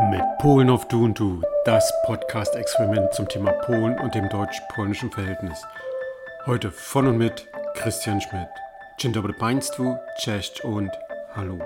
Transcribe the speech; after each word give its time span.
Mit 0.00 0.22
Polen 0.38 0.70
auf 0.70 0.88
Du 0.88 1.04
und 1.04 1.18
Du, 1.18 1.42
das 1.66 1.92
Podcast-Experiment 2.06 3.12
zum 3.12 3.28
Thema 3.28 3.52
Polen 3.52 3.98
und 3.98 4.14
dem 4.14 4.26
deutsch-polnischen 4.30 5.10
Verhältnis. 5.10 5.62
Heute 6.46 6.70
von 6.70 7.06
und 7.06 7.18
mit 7.18 7.46
Christian 7.74 8.20
Schmidt. 8.20 8.48
Dzień 8.98 9.12
dobry 9.12 9.34
Państwu, 9.34 9.96
cześć 10.18 10.64
und 10.64 10.90
hallo. 11.34 11.58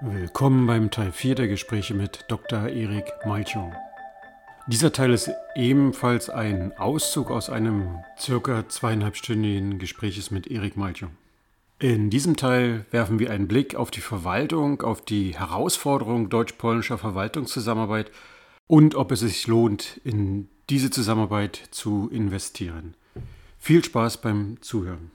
Willkommen 0.00 0.66
beim 0.66 0.90
Teil 0.90 1.12
4 1.12 1.34
der 1.34 1.48
Gespräche 1.48 1.94
mit 1.94 2.24
Dr. 2.28 2.68
Erik 2.68 3.12
Malchow. 3.26 3.70
Dieser 4.66 4.92
Teil 4.92 5.12
ist 5.12 5.30
ebenfalls 5.54 6.30
ein 6.30 6.72
Auszug 6.78 7.30
aus 7.30 7.50
einem 7.50 8.02
circa 8.18 8.66
zweieinhalbstündigen 8.66 9.78
Gespräches 9.78 10.30
mit 10.30 10.46
Erik 10.46 10.76
Malchow. 10.76 11.10
In 11.82 12.10
diesem 12.10 12.36
Teil 12.36 12.84
werfen 12.90 13.18
wir 13.18 13.30
einen 13.30 13.48
Blick 13.48 13.74
auf 13.74 13.90
die 13.90 14.02
Verwaltung, 14.02 14.82
auf 14.82 15.02
die 15.02 15.34
Herausforderung 15.34 16.28
deutsch-polnischer 16.28 16.98
Verwaltungszusammenarbeit 16.98 18.12
und 18.66 18.96
ob 18.96 19.10
es 19.12 19.20
sich 19.20 19.46
lohnt, 19.46 19.98
in 20.04 20.50
diese 20.68 20.90
Zusammenarbeit 20.90 21.56
zu 21.70 22.10
investieren. 22.12 22.96
Viel 23.58 23.82
Spaß 23.82 24.20
beim 24.20 24.58
Zuhören. 24.60 25.10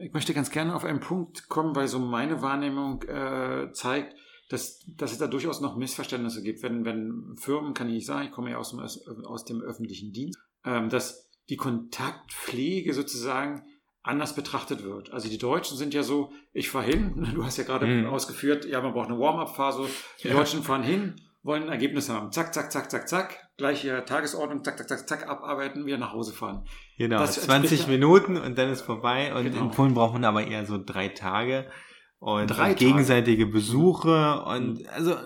Ich 0.00 0.14
möchte 0.14 0.32
ganz 0.32 0.50
gerne 0.50 0.74
auf 0.74 0.86
einen 0.86 1.00
Punkt 1.00 1.50
kommen, 1.50 1.76
weil 1.76 1.88
so 1.88 1.98
meine 1.98 2.40
Wahrnehmung 2.40 3.02
äh, 3.02 3.70
zeigt, 3.74 4.16
dass, 4.48 4.82
dass 4.96 5.12
es 5.12 5.18
da 5.18 5.26
durchaus 5.26 5.60
noch 5.60 5.76
Missverständnisse 5.76 6.42
gibt. 6.42 6.62
Wenn, 6.62 6.86
wenn 6.86 7.36
Firmen, 7.36 7.74
kann 7.74 7.88
ich 7.88 7.96
nicht 7.96 8.06
sagen, 8.06 8.28
ich 8.28 8.32
komme 8.32 8.52
ja 8.52 8.56
aus 8.56 8.70
dem, 8.70 8.80
aus 9.26 9.44
dem 9.44 9.60
öffentlichen 9.60 10.14
Dienst, 10.14 10.38
ähm, 10.64 10.88
dass 10.88 11.28
die 11.50 11.58
Kontaktpflege 11.58 12.94
sozusagen 12.94 13.62
anders 14.02 14.34
betrachtet 14.34 14.82
wird. 14.82 15.12
Also 15.12 15.28
die 15.28 15.38
Deutschen 15.38 15.76
sind 15.76 15.92
ja 15.94 16.02
so, 16.02 16.32
ich 16.52 16.70
fahre 16.70 16.86
hin, 16.86 17.28
du 17.34 17.44
hast 17.44 17.56
ja 17.56 17.64
gerade 17.64 17.86
mhm. 17.86 18.06
ausgeführt, 18.06 18.64
ja, 18.64 18.80
man 18.80 18.92
braucht 18.92 19.08
eine 19.08 19.18
Warm-up-Phase, 19.18 19.86
die 20.22 20.28
ja. 20.28 20.34
Deutschen 20.34 20.62
fahren 20.62 20.82
hin, 20.82 21.16
wollen 21.42 21.64
ein 21.64 21.68
Ergebnis 21.68 22.08
haben. 22.08 22.32
Zack, 22.32 22.52
zack, 22.54 22.70
zack, 22.72 22.90
zack, 22.90 23.08
zack, 23.08 23.50
gleiche 23.56 24.04
Tagesordnung, 24.04 24.64
zack, 24.64 24.78
zack, 24.78 24.88
zack, 24.88 25.08
zack, 25.08 25.28
abarbeiten, 25.28 25.86
wieder 25.86 25.98
nach 25.98 26.12
Hause 26.12 26.32
fahren. 26.32 26.64
Genau, 26.98 27.18
das 27.18 27.42
20 27.42 27.86
Minuten 27.88 28.36
und 28.36 28.56
dann 28.58 28.70
ist 28.70 28.82
vorbei 28.82 29.34
und 29.34 29.44
genau. 29.44 29.64
in 29.64 29.70
Polen 29.70 29.94
braucht 29.94 30.14
man 30.14 30.24
aber 30.24 30.46
eher 30.46 30.64
so 30.66 30.82
drei 30.82 31.08
Tage 31.08 31.70
und 32.18 32.46
drei 32.48 32.74
gegenseitige 32.74 33.44
Tage. 33.44 33.52
Besuche 33.52 34.42
und 34.42 34.86
also, 34.88 35.16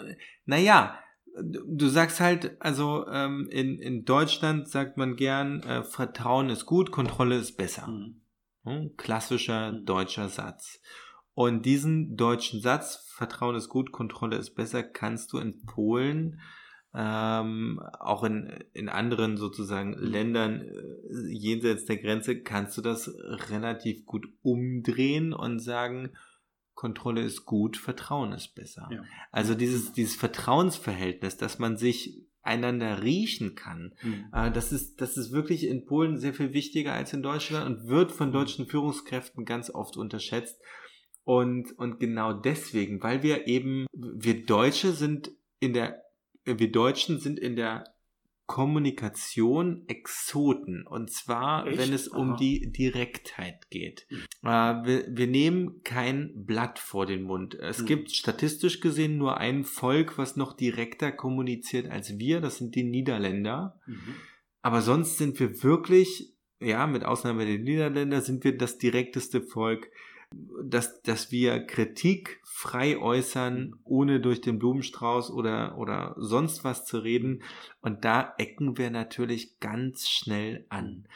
naja, 0.46 0.98
du 1.42 1.88
sagst 1.88 2.20
halt, 2.20 2.56
also 2.60 3.06
ähm, 3.08 3.48
in, 3.50 3.78
in 3.78 4.04
Deutschland 4.04 4.68
sagt 4.68 4.96
man 4.96 5.16
gern, 5.16 5.60
äh, 5.62 5.82
Vertrauen 5.82 6.48
ist 6.48 6.66
gut, 6.66 6.92
Kontrolle 6.92 7.36
ist 7.36 7.56
besser. 7.56 7.88
Mhm. 7.88 8.20
Hm? 8.64 8.96
Klassischer 8.96 9.72
deutscher 9.72 10.28
Satz. 10.28 10.80
Und 11.34 11.66
diesen 11.66 12.16
deutschen 12.16 12.60
Satz, 12.60 13.10
Vertrauen 13.14 13.56
ist 13.56 13.68
gut, 13.68 13.92
Kontrolle 13.92 14.36
ist 14.36 14.54
besser, 14.54 14.82
kannst 14.82 15.32
du 15.32 15.38
in 15.38 15.64
Polen, 15.64 16.40
ähm, 16.94 17.80
auch 17.98 18.22
in, 18.22 18.64
in 18.72 18.88
anderen 18.88 19.36
sozusagen. 19.36 19.94
Ländern 19.94 20.62
äh, 20.62 21.28
jenseits 21.28 21.86
der 21.86 21.96
Grenze, 21.96 22.40
kannst 22.40 22.78
du 22.78 22.82
das 22.82 23.12
relativ 23.50 24.06
gut 24.06 24.26
umdrehen 24.42 25.32
und 25.32 25.58
sagen, 25.58 26.10
Kontrolle 26.74 27.22
ist 27.22 27.44
gut, 27.44 27.76
Vertrauen 27.76 28.32
ist 28.32 28.54
besser. 28.54 28.88
Ja. 28.90 29.02
Also 29.32 29.54
dieses, 29.54 29.92
dieses 29.92 30.14
Vertrauensverhältnis, 30.16 31.36
dass 31.36 31.58
man 31.58 31.76
sich 31.76 32.24
einander 32.44 33.02
riechen 33.02 33.54
kann. 33.54 33.94
Mhm. 34.02 34.26
Äh, 34.32 34.50
das, 34.52 34.70
ist, 34.70 35.00
das 35.00 35.16
ist 35.16 35.32
wirklich 35.32 35.66
in 35.66 35.84
Polen 35.84 36.18
sehr 36.18 36.34
viel 36.34 36.52
wichtiger 36.52 36.92
als 36.92 37.12
in 37.12 37.22
Deutschland 37.22 37.66
und 37.66 37.88
wird 37.88 38.12
von 38.12 38.28
mhm. 38.28 38.34
deutschen 38.34 38.66
Führungskräften 38.66 39.44
ganz 39.44 39.70
oft 39.70 39.96
unterschätzt. 39.96 40.60
Und, 41.24 41.72
und 41.78 42.00
genau 42.00 42.34
deswegen, 42.34 43.02
weil 43.02 43.22
wir 43.22 43.46
eben, 43.46 43.86
wir 43.92 44.44
Deutsche 44.44 44.92
sind 44.92 45.30
in 45.58 45.72
der, 45.72 46.02
wir 46.44 46.70
Deutschen 46.70 47.18
sind 47.18 47.38
in 47.38 47.56
der 47.56 47.93
Kommunikation 48.46 49.84
Exoten. 49.86 50.86
Und 50.86 51.10
zwar, 51.10 51.66
Echt? 51.66 51.78
wenn 51.78 51.92
es 51.92 52.12
Aha. 52.12 52.18
um 52.18 52.36
die 52.36 52.70
Direktheit 52.70 53.70
geht. 53.70 54.06
Mhm. 54.10 54.48
Äh, 54.48 54.86
wir, 54.86 55.06
wir, 55.08 55.26
nehmen 55.26 55.82
kein 55.82 56.44
Blatt 56.44 56.78
vor 56.78 57.06
den 57.06 57.22
Mund. 57.22 57.54
Es 57.54 57.82
mhm. 57.82 57.86
gibt 57.86 58.10
statistisch 58.12 58.80
gesehen 58.80 59.16
nur 59.16 59.38
ein 59.38 59.64
Volk, 59.64 60.18
was 60.18 60.36
noch 60.36 60.52
direkter 60.52 61.10
kommuniziert 61.10 61.90
als 61.90 62.18
wir. 62.18 62.40
Das 62.40 62.58
sind 62.58 62.74
die 62.74 62.84
Niederländer. 62.84 63.80
Mhm. 63.86 64.14
Aber 64.60 64.82
sonst 64.82 65.18
sind 65.18 65.40
wir 65.40 65.62
wirklich, 65.62 66.34
ja, 66.60 66.86
mit 66.86 67.04
Ausnahme 67.04 67.46
der 67.46 67.58
Niederländer, 67.58 68.20
sind 68.20 68.44
wir 68.44 68.56
das 68.56 68.78
direkteste 68.78 69.42
Volk 69.42 69.90
dass, 70.62 71.02
dass 71.02 71.30
wir 71.30 71.60
Kritik 71.66 72.40
frei 72.44 72.98
äußern, 72.98 73.76
ohne 73.84 74.20
durch 74.20 74.40
den 74.40 74.58
Blumenstrauß 74.58 75.30
oder, 75.30 75.76
oder 75.78 76.14
sonst 76.18 76.64
was 76.64 76.84
zu 76.84 76.98
reden. 76.98 77.42
Und 77.80 78.04
da 78.04 78.34
ecken 78.38 78.78
wir 78.78 78.90
natürlich 78.90 79.60
ganz 79.60 80.08
schnell 80.08 80.66
an. 80.68 81.06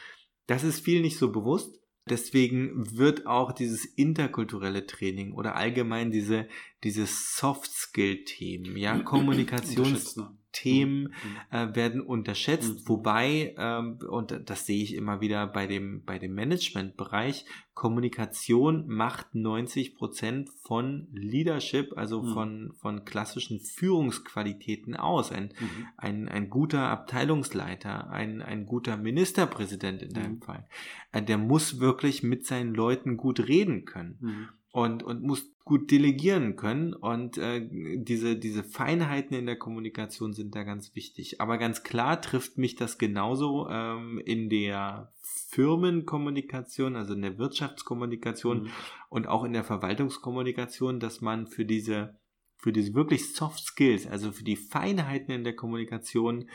Das 0.47 0.63
ist 0.63 0.79
viel 0.79 1.01
nicht 1.01 1.17
so 1.17 1.31
bewusst. 1.31 1.79
Deswegen 2.09 2.97
wird 2.97 3.27
auch 3.27 3.51
dieses 3.51 3.85
interkulturelle 3.85 4.87
Training 4.87 5.33
oder 5.33 5.55
allgemein 5.55 6.09
diese, 6.11 6.47
diese 6.83 7.05
Soft-Skill-Themen, 7.05 8.75
ja, 8.77 8.97
Kommunikations, 8.99 10.19
Themen 10.51 11.03
mhm. 11.03 11.57
äh, 11.57 11.75
werden 11.75 12.01
unterschätzt, 12.01 12.81
mhm. 12.81 12.89
wobei, 12.89 13.55
ähm, 13.57 13.99
und 14.09 14.41
das 14.45 14.65
sehe 14.65 14.83
ich 14.83 14.95
immer 14.95 15.21
wieder 15.21 15.45
bei 15.47 15.67
dem, 15.67 16.03
bei 16.05 16.19
dem 16.19 16.33
Managementbereich, 16.33 17.45
Kommunikation 17.73 18.87
macht 18.87 19.35
90 19.35 19.95
Prozent 19.95 20.49
von 20.63 21.07
Leadership, 21.13 21.97
also 21.97 22.21
mhm. 22.21 22.33
von, 22.33 22.73
von 22.77 23.05
klassischen 23.05 23.61
Führungsqualitäten 23.61 24.97
aus. 24.97 25.31
Ein, 25.31 25.53
ein, 25.95 26.27
ein 26.27 26.49
guter 26.49 26.89
Abteilungsleiter, 26.89 28.09
ein, 28.09 28.41
ein 28.41 28.65
guter 28.65 28.97
Ministerpräsident 28.97 30.01
in 30.01 30.09
deinem. 30.09 30.41
Fall, 30.41 30.67
äh, 31.11 31.21
der 31.21 31.37
muss 31.37 31.79
wirklich 31.79 32.23
mit 32.23 32.45
seinen 32.45 32.73
Leuten 32.73 33.17
gut 33.17 33.47
reden 33.47 33.85
können. 33.85 34.49
Und, 34.71 35.01
und 35.01 35.23
muss 35.23 35.51
gut 35.63 35.91
delegieren 35.91 36.55
können. 36.55 36.93
Und 36.93 37.37
äh, 37.37 37.67
diese, 37.71 38.35
diese 38.35 38.63
Feinheiten 38.63 39.35
in 39.35 39.45
der 39.45 39.57
Kommunikation 39.57 40.33
sind 40.33 40.55
da 40.55 40.63
ganz 40.63 40.95
wichtig. 40.95 41.41
Aber 41.41 41.57
ganz 41.57 41.83
klar 41.83 42.21
trifft 42.21 42.57
mich 42.57 42.75
das 42.75 42.97
genauso 42.97 43.67
ähm, 43.69 44.21
in 44.25 44.49
der 44.49 45.11
Firmenkommunikation, 45.21 46.95
also 46.95 47.13
in 47.13 47.21
der 47.21 47.37
Wirtschaftskommunikation 47.37 48.63
mhm. 48.63 48.69
und 49.09 49.27
auch 49.27 49.43
in 49.43 49.53
der 49.53 49.63
Verwaltungskommunikation, 49.63 50.99
dass 50.99 51.21
man 51.21 51.47
für 51.47 51.65
diese 51.65 52.15
für 52.59 52.71
diese 52.71 52.93
wirklich 52.93 53.33
Soft 53.33 53.65
Skills, 53.65 54.05
also 54.05 54.31
für 54.31 54.43
die 54.43 54.57
Feinheiten 54.57 55.33
in 55.33 55.43
der 55.43 55.55
Kommunikation, 55.55 56.49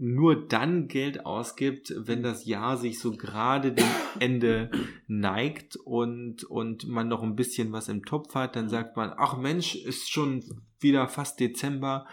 nur 0.00 0.46
dann 0.46 0.86
Geld 0.86 1.26
ausgibt, 1.26 1.92
wenn 1.96 2.22
das 2.22 2.46
Jahr 2.46 2.76
sich 2.76 3.00
so 3.00 3.16
gerade 3.16 3.72
dem 3.72 3.88
Ende 4.20 4.70
neigt 5.08 5.74
und, 5.74 6.44
und 6.44 6.86
man 6.86 7.08
noch 7.08 7.24
ein 7.24 7.34
bisschen 7.34 7.72
was 7.72 7.88
im 7.88 8.04
Topf 8.04 8.36
hat, 8.36 8.54
dann 8.54 8.68
sagt 8.68 8.96
man, 8.96 9.12
ach 9.16 9.36
Mensch, 9.36 9.74
ist 9.74 10.08
schon 10.08 10.44
wieder 10.78 11.08
fast 11.08 11.40
Dezember, 11.40 12.06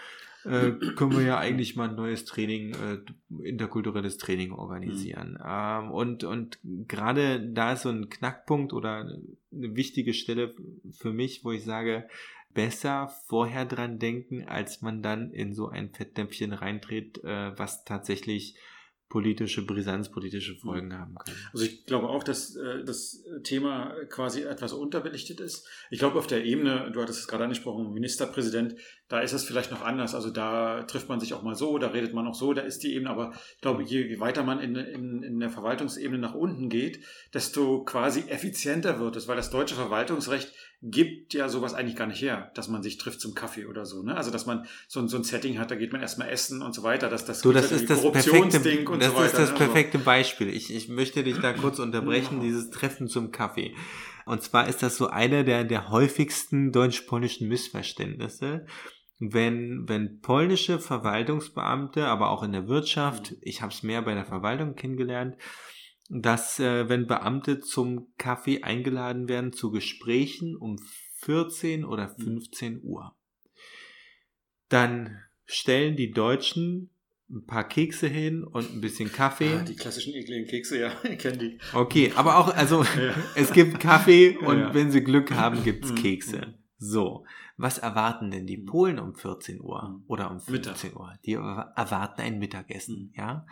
äh, 0.45 0.71
können 0.95 1.11
wir 1.11 1.21
ja 1.21 1.37
eigentlich 1.37 1.75
mal 1.75 1.89
ein 1.89 1.95
neues 1.95 2.25
Training, 2.25 2.73
äh, 2.73 3.47
interkulturelles 3.47 4.17
Training 4.17 4.51
organisieren. 4.51 5.33
Mhm. 5.33 5.45
Ähm, 5.47 5.91
und, 5.91 6.23
und 6.23 6.59
gerade 6.87 7.39
da 7.39 7.73
ist 7.73 7.83
so 7.83 7.89
ein 7.89 8.09
Knackpunkt 8.09 8.73
oder 8.73 8.97
eine 9.51 9.75
wichtige 9.75 10.13
Stelle 10.13 10.55
für 10.91 11.13
mich, 11.13 11.43
wo 11.43 11.51
ich 11.51 11.63
sage, 11.63 12.07
besser 12.55 13.13
vorher 13.27 13.65
dran 13.65 13.99
denken, 13.99 14.47
als 14.47 14.81
man 14.81 15.03
dann 15.03 15.29
in 15.29 15.53
so 15.53 15.67
ein 15.67 15.91
Fettnäpfchen 15.93 16.53
reintritt, 16.53 17.23
äh, 17.23 17.51
was 17.55 17.83
tatsächlich 17.83 18.57
politische 19.07 19.65
Brisanz, 19.65 20.09
politische 20.09 20.55
Folgen 20.55 20.97
haben 20.97 21.15
kann. 21.15 21.35
Also 21.53 21.65
ich 21.65 21.85
glaube 21.85 22.09
auch, 22.09 22.23
dass 22.23 22.55
äh, 22.55 22.83
das 22.83 23.23
Thema 23.43 23.93
quasi 24.09 24.41
etwas 24.41 24.73
unterbelichtet 24.73 25.39
ist. 25.39 25.67
Ich 25.91 25.99
glaube 25.99 26.17
auf 26.17 26.27
der 26.27 26.43
Ebene, 26.43 26.91
du 26.91 27.01
hattest 27.01 27.19
es 27.19 27.27
gerade 27.27 27.43
angesprochen, 27.43 27.93
Ministerpräsident, 27.93 28.75
da 29.07 29.19
ist 29.19 29.33
es 29.33 29.43
vielleicht 29.43 29.69
noch 29.69 29.83
anders. 29.83 30.15
Also 30.15 30.31
da 30.31 30.83
trifft 30.83 31.07
man 31.07 31.19
sich 31.19 31.35
auch 31.35 31.43
mal 31.43 31.55
so, 31.55 31.77
da 31.77 31.89
redet 31.89 32.13
man 32.13 32.25
auch 32.27 32.33
so, 32.33 32.53
da 32.53 32.63
ist 32.63 32.83
die 32.83 32.95
Ebene. 32.95 33.11
Aber 33.11 33.31
ich 33.55 33.61
glaube, 33.61 33.83
je 33.83 34.19
weiter 34.19 34.43
man 34.43 34.59
in, 34.59 34.75
in, 34.75 35.21
in 35.21 35.39
der 35.39 35.51
Verwaltungsebene 35.51 36.17
nach 36.17 36.33
unten 36.33 36.67
geht, 36.67 36.99
desto 37.33 37.83
quasi 37.83 38.23
effizienter 38.27 38.99
wird 38.99 39.15
es, 39.17 39.27
weil 39.27 39.37
das 39.37 39.51
deutsche 39.51 39.75
Verwaltungsrecht 39.75 40.51
gibt 40.87 41.33
ja 41.33 41.49
sowas 41.49 41.73
eigentlich 41.73 41.95
gar 41.95 42.05
nicht 42.05 42.21
her, 42.21 42.51
dass 42.53 42.67
man 42.67 42.83
sich 42.83 42.97
trifft 42.97 43.19
zum 43.19 43.33
Kaffee 43.33 43.65
oder 43.65 43.85
so. 43.85 44.03
Ne? 44.03 44.15
Also 44.15 44.29
dass 44.29 44.45
man 44.45 44.67
so, 44.87 45.05
so 45.07 45.17
ein 45.17 45.23
Setting 45.23 45.57
hat, 45.57 45.71
da 45.71 45.75
geht 45.75 45.91
man 45.91 46.01
erstmal 46.01 46.29
essen 46.29 46.61
und 46.61 46.75
so 46.75 46.83
weiter. 46.83 47.09
Dass 47.09 47.25
das, 47.25 47.41
du, 47.41 47.51
das 47.51 47.71
ist 47.71 47.89
das 47.89 48.01
perfekte, 48.01 48.85
und 48.87 49.01
das 49.01 49.11
so 49.11 49.15
weiter. 49.15 49.25
ist 49.25 49.37
das 49.37 49.51
ne? 49.51 49.57
perfekte 49.57 49.97
Beispiel. 49.97 50.49
Ich, 50.49 50.73
ich 50.73 50.87
möchte 50.87 51.23
dich 51.23 51.39
da 51.39 51.53
kurz 51.53 51.79
unterbrechen, 51.79 52.39
dieses 52.39 52.69
Treffen 52.69 53.07
zum 53.07 53.31
Kaffee. 53.31 53.75
Und 54.25 54.43
zwar 54.43 54.67
ist 54.67 54.83
das 54.83 54.97
so 54.97 55.07
einer 55.07 55.43
der, 55.43 55.63
der 55.63 55.89
häufigsten 55.89 56.71
deutsch-polnischen 56.71 57.47
Missverständnisse. 57.47 58.67
Wenn, 59.17 59.87
wenn 59.87 60.19
polnische 60.19 60.77
Verwaltungsbeamte, 60.77 62.05
aber 62.05 62.29
auch 62.29 62.43
in 62.43 62.51
der 62.51 62.67
Wirtschaft, 62.67 63.31
mhm. 63.31 63.37
ich 63.41 63.61
habe 63.61 63.73
es 63.73 63.81
mehr 63.81 64.03
bei 64.03 64.13
der 64.13 64.25
Verwaltung 64.25 64.75
kennengelernt, 64.75 65.35
dass 66.09 66.59
äh, 66.59 66.87
wenn 66.87 67.07
Beamte 67.07 67.59
zum 67.59 68.07
Kaffee 68.17 68.63
eingeladen 68.63 69.27
werden 69.27 69.53
zu 69.53 69.71
Gesprächen 69.71 70.55
um 70.55 70.77
14 71.21 71.83
oder 71.85 72.09
15 72.09 72.81
Uhr, 72.83 73.15
dann 74.69 75.19
stellen 75.45 75.95
die 75.95 76.11
Deutschen 76.11 76.89
ein 77.29 77.45
paar 77.45 77.67
Kekse 77.67 78.07
hin 78.07 78.43
und 78.43 78.71
ein 78.71 78.81
bisschen 78.81 79.11
Kaffee. 79.11 79.53
Ah, 79.53 79.63
die 79.63 79.75
klassischen 79.75 80.13
ekligen 80.13 80.47
Kekse, 80.47 80.79
ja, 80.79 80.91
ich 81.03 81.17
kenne 81.17 81.37
die. 81.37 81.57
Okay, 81.73 82.11
aber 82.15 82.37
auch, 82.37 82.53
also 82.53 82.83
ja. 82.97 83.15
es 83.35 83.51
gibt 83.51 83.79
Kaffee 83.79 84.37
und 84.37 84.59
ja, 84.59 84.67
ja. 84.67 84.73
wenn 84.73 84.91
sie 84.91 85.03
Glück 85.03 85.31
haben, 85.31 85.63
gibt's 85.63 85.91
mhm. 85.91 85.95
Kekse. 85.95 86.53
So, 86.77 87.25
was 87.55 87.77
erwarten 87.77 88.31
denn 88.31 88.45
die 88.45 88.57
mhm. 88.57 88.65
Polen 88.65 88.99
um 88.99 89.15
14 89.15 89.61
Uhr 89.61 89.89
mhm. 89.89 90.03
oder 90.07 90.29
um 90.29 90.41
15 90.41 90.89
Mittag. 90.89 90.99
Uhr? 90.99 91.13
Die 91.25 91.33
erwarten 91.33 92.21
ein 92.21 92.37
Mittagessen, 92.37 93.11
mhm. 93.13 93.13
ja. 93.15 93.45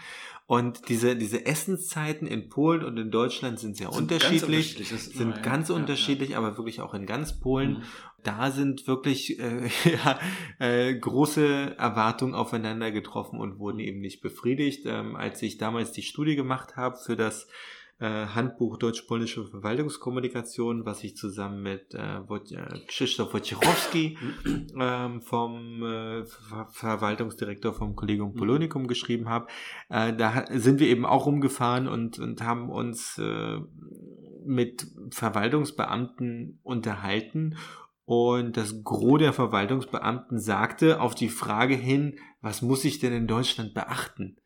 Und 0.46 0.90
diese, 0.90 1.16
diese 1.16 1.46
Essenszeiten 1.46 2.28
in 2.28 2.50
Polen 2.50 2.84
und 2.84 2.98
in 2.98 3.12
Deutschland 3.12 3.60
sind 3.60 3.78
sehr 3.78 3.92
sind 3.92 4.04
unterschiedlich, 4.04 4.76
unterschiedlich. 4.76 5.16
sind 5.16 5.42
ganz 5.42 5.70
ja, 5.70 5.76
unterschiedlich, 5.76 6.32
ja. 6.32 6.38
aber 6.38 6.58
wirklich 6.58 6.82
auch 6.82 6.94
in 6.94 7.06
ganz 7.06 7.40
Polen. 7.40 7.78
Mhm. 7.78 7.84
Da 8.24 8.52
sind 8.52 8.88
wirklich 8.88 9.40
äh, 9.40 9.70
ja, 9.86 10.20
äh, 10.60 10.94
große 10.94 11.78
Erwartungen 11.78 12.36
aufeinander 12.36 12.92
getroffen 12.92 13.40
und 13.40 13.58
wurden 13.58 13.80
eben 13.80 14.02
nicht 14.02 14.22
befriedigt. 14.22 14.86
Ähm, 14.86 15.16
als 15.16 15.42
ich 15.42 15.58
damals 15.58 15.94
die 15.94 16.04
Studie 16.04 16.36
gemacht 16.36 16.76
habe 16.76 16.98
für 16.98 17.16
das 17.16 17.48
äh, 18.00 18.28
Handbuch 18.28 18.78
Deutsch-Polnische 18.78 19.46
Verwaltungskommunikation, 19.46 20.86
was 20.86 21.04
ich 21.04 21.16
zusammen 21.16 21.62
mit 21.62 21.94
äh, 21.94 22.18
äh 22.18 22.80
Krzysztof 22.88 23.34
Wojciechowski 23.34 24.18
ähm, 24.80 25.22
vom 25.22 25.84
äh, 25.84 26.26
Ver 26.26 26.68
Verwaltungsdirektor 26.72 27.74
vom 27.74 27.96
Kollegium 27.96 28.32
mhm. 28.34 28.38
Polonicum 28.38 28.88
geschrieben 28.88 29.30
habe. 29.30 29.48
Äh, 29.90 30.14
da 30.16 30.46
sind 30.52 30.80
wir 30.80 30.88
eben 30.88 31.06
auch 31.06 31.26
rumgefahren 31.26 31.88
und, 31.88 32.20
und 32.20 32.42
haben 32.44 32.70
uns 32.70 33.18
äh, 33.18 33.60
mit 34.46 34.86
Verwaltungsbeamten 35.12 36.60
unterhalten 36.64 37.56
und 38.06 38.58
das 38.58 38.84
Gros 38.84 39.20
der 39.20 39.34
Verwaltungsbeamten 39.34 40.40
sagte 40.40 41.00
auf 41.00 41.16
die 41.16 41.30
Frage 41.30 41.76
hin, 41.76 42.20
was 42.42 42.62
muss 42.62 42.84
ich 42.84 43.00
denn 43.00 43.14
in 43.14 43.28
Deutschland 43.28 43.74
beachten? 43.74 44.38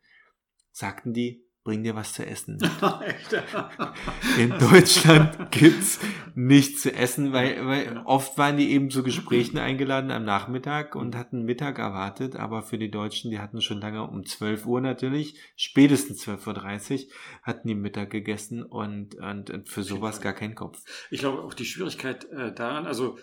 Sagten 0.70 1.12
die, 1.12 1.47
bring 1.68 1.84
dir 1.84 1.94
was 1.94 2.14
zu 2.14 2.24
essen. 2.24 2.56
In 4.38 4.54
Deutschland 4.58 5.50
gibt's 5.50 6.00
nichts 6.34 6.80
zu 6.80 6.94
essen, 6.94 7.34
weil, 7.34 7.66
weil 7.66 8.00
oft 8.06 8.38
waren 8.38 8.56
die 8.56 8.70
eben 8.70 8.88
zu 8.88 9.02
Gesprächen 9.02 9.58
eingeladen 9.58 10.10
am 10.10 10.24
Nachmittag 10.24 10.94
und 10.94 11.14
hatten 11.14 11.42
Mittag 11.42 11.78
erwartet, 11.78 12.36
aber 12.36 12.62
für 12.62 12.78
die 12.78 12.90
Deutschen, 12.90 13.30
die 13.30 13.38
hatten 13.38 13.60
schon 13.60 13.82
lange 13.82 14.02
um 14.08 14.24
12 14.24 14.64
Uhr 14.64 14.80
natürlich, 14.80 15.38
spätestens 15.56 16.26
12.30 16.26 17.04
Uhr, 17.04 17.12
hatten 17.42 17.68
die 17.68 17.74
Mittag 17.74 18.08
gegessen 18.08 18.62
und, 18.62 19.16
und, 19.16 19.50
und 19.50 19.68
für 19.68 19.82
sowas 19.82 20.22
gar 20.22 20.32
keinen 20.32 20.54
Kopf. 20.54 20.82
Ich 21.10 21.20
glaube 21.20 21.42
auch 21.42 21.52
die 21.52 21.66
Schwierigkeit 21.66 22.24
äh, 22.30 22.50
daran, 22.50 22.86
also 22.86 23.18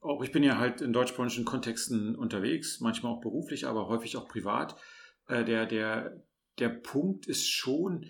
auch 0.00 0.24
ich 0.24 0.32
bin 0.32 0.42
ja 0.42 0.58
halt 0.58 0.80
in 0.80 0.92
deutsch-polnischen 0.92 1.44
Kontexten 1.44 2.16
unterwegs, 2.16 2.80
manchmal 2.80 3.12
auch 3.12 3.20
beruflich, 3.20 3.68
aber 3.68 3.86
häufig 3.86 4.16
auch 4.16 4.26
privat. 4.26 4.74
Äh, 5.28 5.44
der, 5.44 5.66
der 5.66 6.16
der 6.60 6.68
Punkt 6.68 7.26
ist 7.26 7.48
schon, 7.48 8.06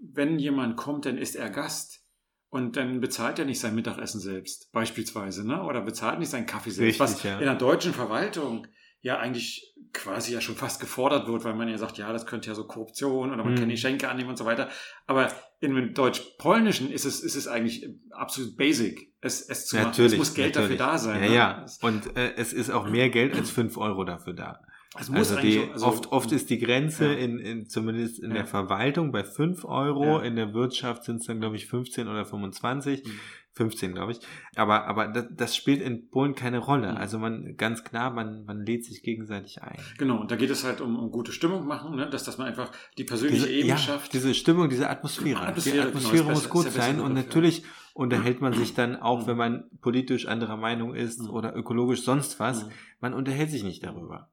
wenn 0.00 0.38
jemand 0.38 0.76
kommt, 0.76 1.06
dann 1.06 1.18
ist 1.18 1.36
er 1.36 1.50
Gast. 1.50 2.00
Und 2.48 2.76
dann 2.76 3.00
bezahlt 3.00 3.38
er 3.38 3.46
nicht 3.46 3.60
sein 3.60 3.74
Mittagessen 3.74 4.20
selbst, 4.20 4.70
beispielsweise, 4.72 5.46
ne? 5.46 5.62
Oder 5.62 5.80
bezahlt 5.80 6.18
nicht 6.18 6.28
seinen 6.28 6.44
Kaffee 6.44 6.68
selbst. 6.68 7.00
Richtig, 7.00 7.00
was 7.00 7.22
ja. 7.22 7.38
in 7.38 7.46
der 7.46 7.54
deutschen 7.54 7.94
Verwaltung 7.94 8.66
ja 9.00 9.18
eigentlich 9.18 9.74
quasi 9.92 10.32
ja 10.32 10.40
schon 10.40 10.54
fast 10.54 10.80
gefordert 10.80 11.26
wird, 11.28 11.44
weil 11.44 11.54
man 11.54 11.68
ja 11.68 11.76
sagt, 11.76 11.98
ja, 11.98 12.12
das 12.12 12.26
könnte 12.26 12.48
ja 12.48 12.54
so 12.54 12.66
Korruption 12.66 13.32
oder 13.32 13.42
man 13.42 13.54
hm. 13.54 13.60
kann 13.60 13.68
die 13.68 13.76
Schenke 13.76 14.08
annehmen 14.08 14.30
und 14.30 14.36
so 14.36 14.44
weiter. 14.44 14.68
Aber 15.06 15.28
in 15.60 15.94
Deutsch-Polnischen 15.94 16.90
ist 16.90 17.04
es, 17.04 17.20
ist 17.20 17.34
es 17.34 17.48
eigentlich 17.48 17.88
absolut 18.10 18.56
basic, 18.56 19.12
es, 19.20 19.40
es 19.48 19.66
zu 19.66 19.76
natürlich, 19.76 20.12
machen. 20.12 20.22
Es 20.22 20.28
muss 20.28 20.34
Geld 20.34 20.54
natürlich. 20.54 20.78
dafür 20.78 20.92
da 20.92 20.98
sein. 20.98 21.22
Ja, 21.22 21.28
ne? 21.28 21.34
ja. 21.34 21.66
Und 21.82 22.16
äh, 22.16 22.34
es 22.36 22.52
ist 22.52 22.70
auch 22.70 22.88
mehr 22.88 23.10
Geld 23.10 23.34
als 23.34 23.50
fünf 23.50 23.76
Euro 23.76 24.04
dafür 24.04 24.34
da. 24.34 24.60
Also, 24.94 25.40
die, 25.40 25.70
also 25.72 25.86
oft, 25.86 26.12
oft 26.12 26.32
ist 26.32 26.50
die 26.50 26.58
Grenze 26.58 27.06
ja. 27.06 27.12
in, 27.14 27.38
in, 27.38 27.66
zumindest 27.66 28.18
in 28.18 28.30
ja. 28.30 28.38
der 28.38 28.46
Verwaltung 28.46 29.10
bei 29.10 29.24
5 29.24 29.64
Euro, 29.64 30.18
ja. 30.18 30.22
in 30.22 30.36
der 30.36 30.52
Wirtschaft 30.52 31.04
sind 31.04 31.16
es 31.16 31.26
dann, 31.26 31.40
glaube 31.40 31.56
ich, 31.56 31.66
15 31.66 32.08
oder 32.08 32.26
25. 32.26 33.04
Mhm. 33.04 33.10
15, 33.54 33.92
glaube 33.92 34.12
ich. 34.12 34.20
Aber, 34.56 34.86
aber 34.86 35.08
das, 35.08 35.26
das 35.30 35.56
spielt 35.56 35.82
in 35.82 36.08
Polen 36.08 36.34
keine 36.34 36.58
Rolle. 36.58 36.92
Mhm. 36.92 36.96
Also 36.96 37.18
man, 37.18 37.56
ganz 37.56 37.84
klar, 37.84 38.10
man, 38.10 38.44
man 38.44 38.64
lädt 38.64 38.84
sich 38.84 39.02
gegenseitig 39.02 39.62
ein. 39.62 39.78
Genau, 39.98 40.20
und 40.20 40.30
da 40.30 40.36
geht 40.36 40.50
es 40.50 40.64
halt 40.64 40.80
um, 40.80 40.98
um 40.98 41.10
gute 41.10 41.32
Stimmung 41.32 41.66
machen, 41.66 41.96
ne? 41.96 42.08
dass, 42.08 42.24
dass 42.24 42.38
man 42.38 42.46
einfach 42.46 42.70
die 42.96 43.04
persönliche 43.04 43.46
diese, 43.46 43.52
Ebene 43.52 43.78
Ja, 43.78 44.00
diese 44.12 44.34
Stimmung, 44.34 44.68
diese 44.70 44.88
Atmosphäre. 44.88 45.40
Atmosphäre 45.40 45.76
die 45.76 45.88
Atmosphäre 45.88 46.22
genau, 46.22 46.30
muss 46.30 46.42
besser, 46.42 46.52
gut 46.52 46.70
sein 46.70 47.00
und 47.00 47.12
natürlich 47.12 47.62
unterhält 47.94 48.40
man 48.40 48.54
sich 48.54 48.72
dann 48.72 48.96
auch, 48.96 49.22
mhm. 49.22 49.26
wenn 49.26 49.36
man 49.36 49.64
politisch 49.82 50.26
anderer 50.26 50.56
Meinung 50.56 50.94
ist 50.94 51.20
mhm. 51.20 51.30
oder 51.30 51.54
ökologisch 51.54 52.02
sonst 52.02 52.40
was, 52.40 52.66
man 53.00 53.12
unterhält 53.12 53.50
sich 53.50 53.64
nicht 53.64 53.84
darüber. 53.84 54.30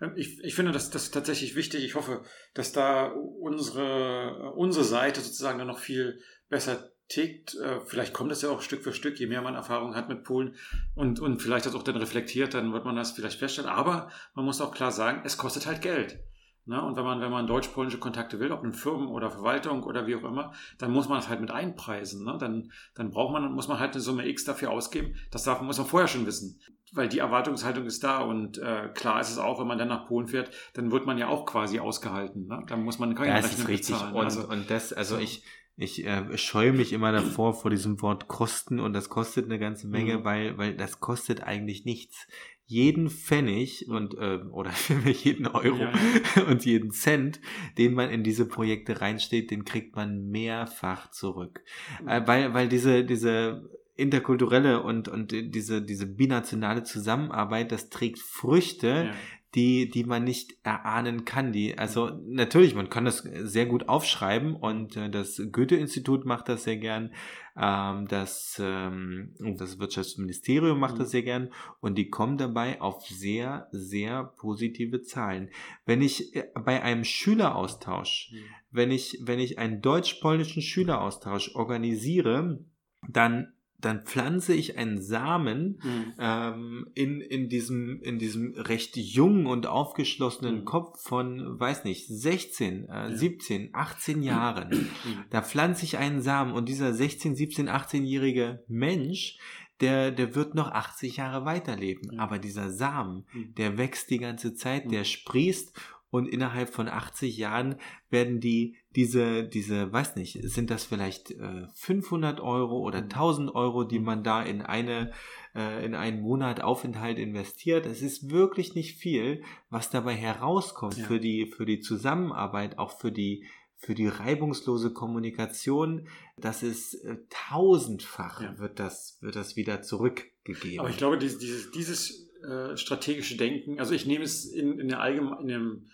Ähm, 0.00 0.12
ich, 0.16 0.42
ich 0.42 0.54
finde 0.54 0.72
das, 0.72 0.90
das 0.90 1.10
tatsächlich 1.10 1.54
wichtig. 1.56 1.84
Ich 1.84 1.94
hoffe, 1.94 2.22
dass 2.54 2.72
da 2.72 3.06
unsere, 3.06 4.52
unsere 4.54 4.84
Seite 4.84 5.20
sozusagen 5.20 5.58
dann 5.58 5.68
noch 5.68 5.78
viel 5.78 6.20
besser 6.48 6.90
tickt. 7.08 7.54
Äh, 7.56 7.80
vielleicht 7.84 8.12
kommt 8.12 8.32
es 8.32 8.42
ja 8.42 8.50
auch 8.50 8.62
Stück 8.62 8.82
für 8.82 8.92
Stück, 8.92 9.18
je 9.18 9.26
mehr 9.26 9.42
man 9.42 9.54
Erfahrung 9.54 9.94
hat 9.94 10.08
mit 10.08 10.24
Polen 10.24 10.56
und, 10.94 11.20
und 11.20 11.40
vielleicht 11.40 11.66
das 11.66 11.74
auch 11.74 11.82
dann 11.82 11.96
reflektiert, 11.96 12.54
dann 12.54 12.72
wird 12.72 12.84
man 12.84 12.96
das 12.96 13.12
vielleicht 13.12 13.38
feststellen. 13.38 13.70
Aber 13.70 14.10
man 14.34 14.44
muss 14.44 14.60
auch 14.60 14.74
klar 14.74 14.92
sagen, 14.92 15.22
es 15.24 15.36
kostet 15.36 15.66
halt 15.66 15.82
Geld. 15.82 16.18
Ne? 16.66 16.82
Und 16.82 16.96
wenn 16.96 17.04
man, 17.04 17.20
wenn 17.20 17.30
man 17.30 17.46
deutsch-polnische 17.46 17.98
Kontakte 17.98 18.40
will, 18.40 18.50
ob 18.50 18.64
in 18.64 18.72
Firmen 18.72 19.06
oder 19.06 19.30
Verwaltung 19.30 19.84
oder 19.84 20.06
wie 20.06 20.16
auch 20.16 20.24
immer, 20.24 20.52
dann 20.78 20.90
muss 20.90 21.08
man 21.08 21.20
es 21.20 21.28
halt 21.28 21.40
mit 21.40 21.52
einpreisen. 21.52 22.24
Ne? 22.24 22.36
Dann, 22.38 22.72
dann 22.94 23.10
braucht 23.10 23.32
man, 23.32 23.52
muss 23.52 23.68
man 23.68 23.78
halt 23.78 23.92
eine 23.92 24.00
Summe 24.00 24.26
X 24.26 24.44
dafür 24.44 24.70
ausgeben. 24.70 25.14
Das 25.30 25.44
darf, 25.44 25.60
muss 25.62 25.78
man 25.78 25.86
vorher 25.86 26.08
schon 26.08 26.26
wissen. 26.26 26.60
Weil 26.92 27.08
die 27.08 27.18
Erwartungshaltung 27.18 27.86
ist 27.86 28.02
da 28.02 28.18
und 28.20 28.58
äh, 28.58 28.88
klar 28.94 29.20
ist 29.20 29.30
es 29.30 29.38
auch, 29.38 29.60
wenn 29.60 29.66
man 29.66 29.78
dann 29.78 29.88
nach 29.88 30.06
Polen 30.06 30.26
fährt, 30.26 30.50
dann 30.74 30.90
wird 30.90 31.06
man 31.06 31.18
ja 31.18 31.28
auch 31.28 31.46
quasi 31.46 31.78
ausgehalten. 31.78 32.46
Ne? 32.46 32.64
Dann 32.68 32.82
muss 32.82 32.98
man 32.98 33.14
keine 33.14 33.28
ja, 33.28 33.36
Rechnung 33.36 33.66
bezahlen. 33.66 34.14
Und, 34.14 34.24
also, 34.24 34.48
und 34.48 34.70
das, 34.70 34.92
also 34.92 35.16
so. 35.16 35.20
ich, 35.20 35.44
ich 35.76 36.04
äh, 36.04 36.36
scheue 36.36 36.72
mich 36.72 36.92
immer 36.92 37.12
davor 37.12 37.54
vor 37.54 37.70
diesem 37.70 38.00
Wort 38.02 38.28
Kosten 38.28 38.80
und 38.80 38.92
das 38.92 39.08
kostet 39.08 39.44
eine 39.44 39.58
ganze 39.58 39.86
Menge, 39.86 40.18
mhm. 40.18 40.24
weil, 40.24 40.58
weil 40.58 40.76
das 40.76 41.00
kostet 41.00 41.42
eigentlich 41.42 41.84
nichts 41.84 42.26
jeden 42.66 43.10
Pfennig 43.10 43.88
und 43.88 44.14
äh, 44.14 44.40
oder 44.50 44.72
jeden 45.22 45.46
Euro 45.46 45.78
ja. 45.78 45.92
und 46.48 46.64
jeden 46.64 46.90
Cent, 46.90 47.40
den 47.78 47.94
man 47.94 48.10
in 48.10 48.24
diese 48.24 48.46
Projekte 48.46 49.00
reinsteht, 49.00 49.50
den 49.50 49.64
kriegt 49.64 49.94
man 49.96 50.30
mehrfach 50.30 51.10
zurück, 51.10 51.62
mhm. 52.02 52.08
äh, 52.08 52.26
weil 52.26 52.54
weil 52.54 52.68
diese 52.68 53.04
diese 53.04 53.70
interkulturelle 53.94 54.82
und 54.82 55.08
und 55.08 55.32
diese 55.32 55.80
diese 55.80 56.06
binationale 56.06 56.82
Zusammenarbeit, 56.82 57.72
das 57.72 57.88
trägt 57.88 58.18
Früchte, 58.18 58.88
ja 58.88 59.14
die, 59.56 59.88
die 59.88 60.04
man 60.04 60.22
nicht 60.22 60.58
erahnen 60.64 61.24
kann. 61.24 61.50
Die, 61.50 61.78
also 61.78 62.10
natürlich, 62.26 62.74
man 62.74 62.90
kann 62.90 63.06
das 63.06 63.18
sehr 63.18 63.64
gut 63.64 63.88
aufschreiben 63.88 64.54
und 64.54 64.96
äh, 64.96 65.08
das 65.08 65.40
Goethe-Institut 65.50 66.26
macht 66.26 66.50
das 66.50 66.64
sehr 66.64 66.76
gern, 66.76 67.14
ähm, 67.56 68.06
das, 68.06 68.60
ähm, 68.62 69.34
das 69.56 69.78
Wirtschaftsministerium 69.78 70.78
macht 70.78 70.98
das 70.98 71.08
mhm. 71.08 71.10
sehr 71.10 71.22
gern 71.22 71.50
und 71.80 71.96
die 71.96 72.10
kommen 72.10 72.36
dabei 72.36 72.82
auf 72.82 73.06
sehr, 73.06 73.68
sehr 73.72 74.24
positive 74.24 75.02
Zahlen. 75.02 75.48
Wenn 75.86 76.02
ich 76.02 76.36
äh, 76.36 76.44
bei 76.54 76.82
einem 76.82 77.04
Schüleraustausch, 77.04 78.32
mhm. 78.32 78.38
wenn 78.70 78.90
ich, 78.90 79.20
wenn 79.22 79.40
ich 79.40 79.58
einen 79.58 79.80
deutsch-polnischen 79.80 80.60
Schüleraustausch 80.60 81.54
organisiere, 81.54 82.62
dann 83.08 83.54
dann 83.86 84.04
pflanze 84.04 84.52
ich 84.52 84.76
einen 84.76 85.00
Samen 85.00 85.78
mhm. 85.82 86.12
ähm, 86.18 86.90
in, 86.94 87.20
in, 87.20 87.48
diesem, 87.48 88.02
in 88.02 88.18
diesem 88.18 88.54
recht 88.54 88.96
jungen 88.96 89.46
und 89.46 89.66
aufgeschlossenen 89.66 90.60
mhm. 90.60 90.64
Kopf 90.64 91.00
von, 91.02 91.60
weiß 91.60 91.84
nicht, 91.84 92.08
16, 92.08 92.88
äh, 92.88 92.92
ja. 92.92 93.16
17, 93.16 93.70
18 93.72 94.22
Jahren. 94.22 94.70
Mhm. 94.70 95.24
Da 95.30 95.40
pflanze 95.40 95.84
ich 95.84 95.98
einen 95.98 96.20
Samen 96.20 96.52
und 96.52 96.68
dieser 96.68 96.92
16, 96.92 97.36
17, 97.36 97.68
18-jährige 97.68 98.64
Mensch, 98.66 99.38
der, 99.80 100.10
der 100.10 100.34
wird 100.34 100.56
noch 100.56 100.72
80 100.72 101.18
Jahre 101.18 101.44
weiterleben. 101.44 102.10
Mhm. 102.14 102.20
Aber 102.20 102.40
dieser 102.40 102.70
Samen, 102.70 103.24
mhm. 103.32 103.54
der 103.54 103.78
wächst 103.78 104.10
die 104.10 104.18
ganze 104.18 104.54
Zeit, 104.54 104.90
der 104.90 105.00
mhm. 105.00 105.04
sprießt 105.04 105.80
und 106.10 106.26
innerhalb 106.26 106.70
von 106.70 106.88
80 106.88 107.36
Jahren 107.36 107.76
werden 108.10 108.40
die 108.40 108.76
diese, 108.96 109.44
diese, 109.44 109.92
weiß 109.92 110.16
nicht, 110.16 110.38
sind 110.42 110.70
das 110.70 110.84
vielleicht 110.84 111.30
äh, 111.30 111.66
500 111.74 112.40
Euro 112.40 112.80
oder 112.80 112.98
1000 112.98 113.50
mhm. 113.50 113.54
Euro, 113.54 113.84
die 113.84 113.98
mhm. 113.98 114.04
man 114.04 114.24
da 114.24 114.42
in 114.42 114.62
eine, 114.62 115.12
äh, 115.54 115.84
in 115.84 115.94
einen 115.94 116.22
Monat 116.22 116.62
Aufenthalt 116.62 117.18
investiert. 117.18 117.84
Es 117.84 118.00
ist 118.00 118.30
wirklich 118.30 118.74
nicht 118.74 118.96
viel, 118.96 119.42
was 119.68 119.90
dabei 119.90 120.14
herauskommt 120.14 120.96
ja. 120.96 121.04
für 121.04 121.20
die, 121.20 121.46
für 121.46 121.66
die 121.66 121.80
Zusammenarbeit, 121.80 122.78
auch 122.78 122.98
für 122.98 123.12
die, 123.12 123.44
für 123.76 123.94
die 123.94 124.08
reibungslose 124.08 124.94
Kommunikation. 124.94 126.08
Das 126.38 126.62
ist 126.62 126.94
äh, 126.94 127.18
tausendfach 127.28 128.40
ja. 128.40 128.58
wird 128.58 128.80
das, 128.80 129.18
wird 129.20 129.36
das 129.36 129.56
wieder 129.56 129.82
zurückgegeben. 129.82 130.80
Aber 130.80 130.88
ich 130.88 130.96
glaube, 130.96 131.18
dieses, 131.18 131.36
dieses, 131.38 131.70
dieses 131.70 132.30
äh, 132.42 132.78
strategische 132.78 133.36
Denken, 133.36 133.78
also 133.78 133.92
ich 133.92 134.06
nehme 134.06 134.24
es 134.24 134.46
in, 134.46 134.78
in 134.78 134.88
der 134.88 135.00
allgemeinen, 135.00 135.90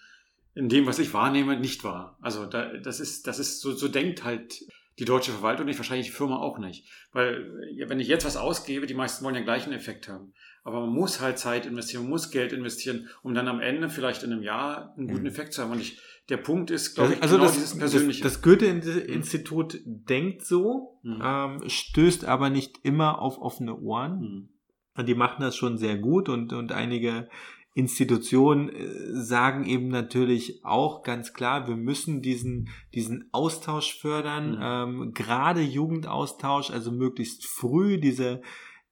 in 0.54 0.68
dem, 0.68 0.86
was 0.86 0.98
ich 0.98 1.14
wahrnehme, 1.14 1.58
nicht 1.58 1.84
wahr. 1.84 2.18
Also 2.20 2.46
da, 2.46 2.76
das 2.78 3.00
ist, 3.00 3.26
das 3.26 3.38
ist 3.38 3.60
so, 3.60 3.72
so 3.72 3.88
denkt 3.88 4.24
halt 4.24 4.62
die 4.98 5.04
deutsche 5.04 5.32
Verwaltung 5.32 5.66
nicht, 5.66 5.78
wahrscheinlich 5.78 6.08
die 6.08 6.12
Firma 6.12 6.36
auch 6.36 6.58
nicht. 6.58 6.86
Weil 7.12 7.50
wenn 7.86 8.00
ich 8.00 8.08
jetzt 8.08 8.26
was 8.26 8.36
ausgebe, 8.36 8.86
die 8.86 8.94
meisten 8.94 9.24
wollen 9.24 9.34
ja 9.34 9.40
gleich 9.40 9.64
einen 9.64 9.72
Effekt 9.72 10.08
haben. 10.08 10.34
Aber 10.64 10.80
man 10.80 10.90
muss 10.90 11.20
halt 11.20 11.38
Zeit 11.38 11.66
investieren, 11.66 12.04
man 12.04 12.10
muss 12.10 12.30
Geld 12.30 12.52
investieren, 12.52 13.08
um 13.22 13.34
dann 13.34 13.48
am 13.48 13.60
Ende 13.60 13.88
vielleicht 13.88 14.22
in 14.22 14.32
einem 14.32 14.42
Jahr 14.42 14.94
einen 14.96 15.08
guten 15.08 15.22
mhm. 15.22 15.26
Effekt 15.28 15.54
zu 15.54 15.62
haben. 15.62 15.72
Und 15.72 15.80
ich, 15.80 15.98
der 16.28 16.36
Punkt 16.36 16.70
ist, 16.70 16.94
glaube 16.94 17.14
ich, 17.14 17.22
also 17.22 17.34
genau 17.34 17.46
das, 17.46 17.54
dieses 17.54 17.78
Persönliche. 17.78 18.22
Das, 18.22 18.34
das 18.34 18.42
Goethe-Institut 18.42 19.74
mhm. 19.74 20.04
denkt 20.04 20.44
so, 20.44 21.00
mhm. 21.02 21.22
ähm, 21.24 21.62
stößt 21.66 22.26
aber 22.26 22.50
nicht 22.50 22.78
immer 22.84 23.20
auf 23.20 23.38
offene 23.38 23.76
Ohren. 23.76 24.20
Mhm. 24.20 24.48
Und 24.94 25.08
die 25.08 25.14
machen 25.14 25.40
das 25.40 25.56
schon 25.56 25.78
sehr 25.78 25.96
gut 25.96 26.28
und, 26.28 26.52
und 26.52 26.70
einige 26.70 27.28
Institutionen 27.74 28.68
äh, 28.68 29.14
sagen 29.14 29.64
eben 29.64 29.88
natürlich 29.88 30.64
auch 30.64 31.02
ganz 31.02 31.32
klar, 31.32 31.68
wir 31.68 31.76
müssen 31.76 32.20
diesen, 32.20 32.68
diesen 32.94 33.28
Austausch 33.32 33.98
fördern, 33.98 34.56
mhm. 34.56 35.02
ähm, 35.02 35.14
gerade 35.14 35.62
Jugendaustausch, 35.62 36.70
also 36.70 36.92
möglichst 36.92 37.46
früh 37.46 37.98
diese, 37.98 38.42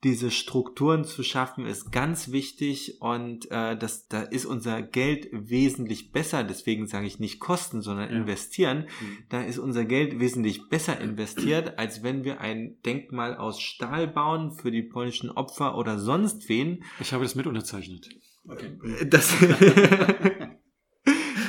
diese 0.03 0.31
Strukturen 0.31 1.05
zu 1.05 1.23
schaffen, 1.23 1.67
ist 1.67 1.93
ganz 1.93 2.33
wichtig 2.33 3.03
und 3.03 3.51
äh, 3.51 3.77
das, 3.77 4.09
da 4.09 4.23
ist 4.23 4.47
unser 4.47 4.81
Geld 4.81 5.29
wesentlich 5.31 6.11
besser, 6.11 6.43
deswegen 6.43 6.87
sage 6.87 7.07
ich 7.07 7.19
nicht 7.19 7.39
kosten, 7.39 7.83
sondern 7.83 8.09
ja. 8.09 8.17
investieren, 8.17 8.89
mhm. 9.03 9.19
da 9.29 9.43
ist 9.43 9.59
unser 9.59 9.85
Geld 9.85 10.21
wesentlich 10.21 10.71
besser 10.71 10.99
investiert, 10.99 11.79
als 11.79 12.03
wenn 12.03 12.25
wir 12.25 12.41
ein 12.41 12.79
Denkmal 12.87 13.37
aus 13.37 13.61
Stahl 13.61 14.09
bauen 14.09 14.53
für 14.53 14.71
die 14.71 14.83
polnischen 14.83 15.29
Opfer 15.31 15.77
oder 15.77 15.99
sonst 15.99 16.49
wen. 16.49 16.83
Ich 16.99 17.13
habe 17.13 17.25
das 17.25 17.35
mit 17.35 17.47
unterzeichnet. 17.47 18.09
Okay. 18.50 18.78
Das, 19.07 19.33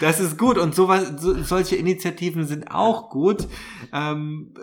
das 0.02 0.20
ist 0.20 0.38
gut 0.38 0.58
und 0.58 0.76
sowas, 0.76 1.14
so, 1.22 1.42
solche 1.44 1.76
Initiativen 1.76 2.46
sind 2.46 2.70
auch 2.70 3.10
gut. 3.10 3.48
Ähm, 3.92 4.54